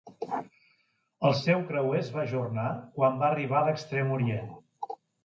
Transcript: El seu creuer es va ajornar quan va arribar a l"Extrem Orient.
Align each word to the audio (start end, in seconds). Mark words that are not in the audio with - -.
El 1.27 1.35
seu 1.41 1.61
creuer 1.67 1.99
es 2.03 2.09
va 2.15 2.21
ajornar 2.23 2.63
quan 2.97 3.21
va 3.21 3.29
arribar 3.35 3.61
a 3.61 3.63
l"Extrem 3.67 4.15
Orient. 4.17 4.49